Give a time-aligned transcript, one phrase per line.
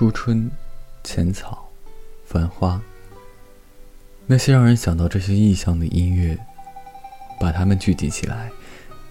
[0.00, 0.50] 初春、
[1.04, 1.70] 浅草、
[2.24, 2.80] 繁花，
[4.26, 6.38] 那些让人想到这些意象的音乐，
[7.38, 8.50] 把它们聚集起来，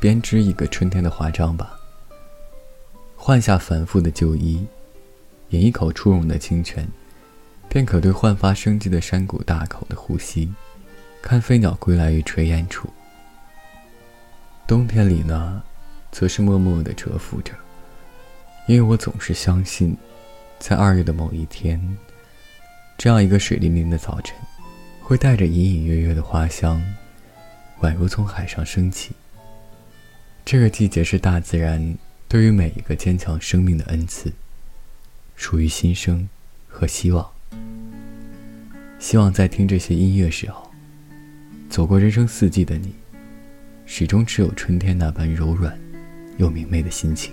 [0.00, 1.78] 编织一个春天的华章吧。
[3.14, 4.66] 换下繁复的旧衣，
[5.50, 6.88] 饮一口初融的清泉，
[7.68, 10.50] 便可对焕发生机的山谷大口的呼吸，
[11.20, 12.88] 看飞鸟归来于炊烟处。
[14.66, 15.62] 冬天里呢，
[16.10, 17.52] 则是默默的蛰伏着，
[18.66, 19.94] 因为我总是相信，
[20.58, 21.80] 在二月的某一天，
[22.96, 24.36] 这样一个水灵灵的早晨，
[25.00, 26.82] 会带着隐隐约约的花香，
[27.80, 29.12] 宛如从海上升起。
[30.44, 31.96] 这个季节是大自然
[32.28, 34.32] 对于每一个坚强生命的恩赐，
[35.36, 36.28] 属于新生
[36.66, 37.30] 和希望。
[38.98, 40.70] 希望在听这些音乐时候，
[41.70, 42.92] 走过人生四季的你。
[43.86, 45.78] 始终只有春天那般柔软
[46.36, 47.32] 又明媚的心情。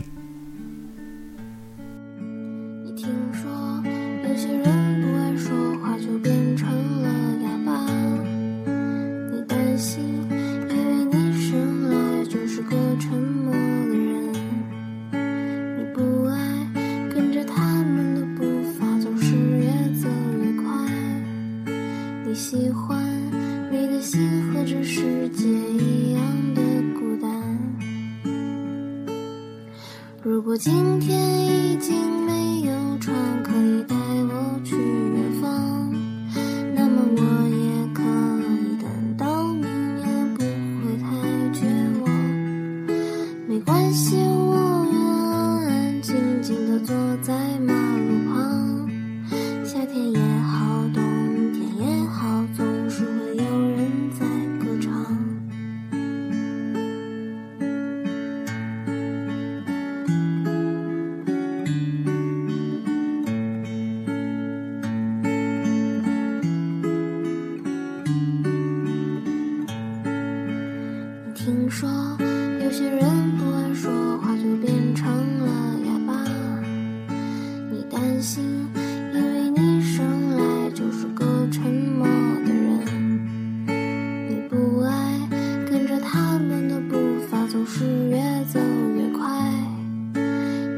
[22.36, 23.02] 喜欢
[23.72, 24.20] 你的心
[24.52, 26.62] 和这世界一样的
[27.00, 27.32] 孤单。
[30.22, 33.95] 如果今天已经没有船可以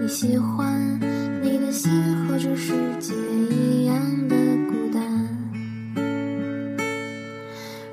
[0.08, 0.98] 你喜欢
[1.44, 1.92] 你的心
[2.26, 3.14] 和这世界
[3.54, 4.38] 一样的
[4.70, 5.04] 孤单。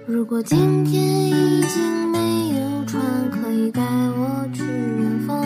[0.07, 2.65] 如果今天已经没有。
[2.87, 5.45] 船可以带我去远方，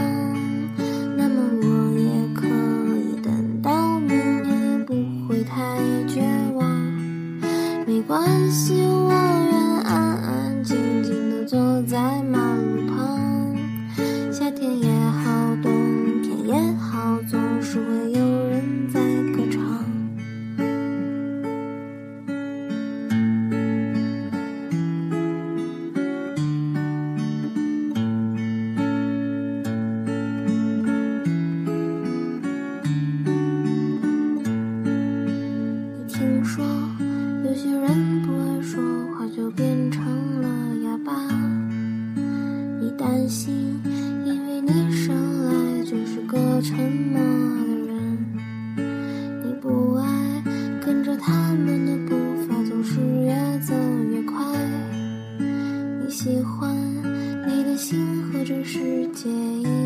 [39.98, 40.48] 成了
[40.84, 41.12] 哑巴
[42.80, 43.82] 你担心
[44.24, 45.12] 因为你生
[45.44, 47.20] 来就是个沉默
[47.66, 48.16] 的人。
[49.44, 50.06] 你不爱
[50.80, 52.14] 跟着他们的步
[52.46, 53.74] 伐总是越走
[54.12, 54.36] 越快。
[55.40, 56.72] 你喜欢
[57.48, 58.78] 你的心和这世
[59.08, 59.77] 界一